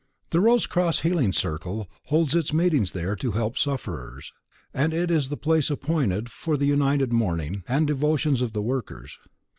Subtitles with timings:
[0.31, 4.33] The Rose Cross Healing Circle holds its meetings there to help sufferers,
[4.73, 8.63] and it is the place appointed for the united morning and evening devotions of the
[8.63, 9.19] workers.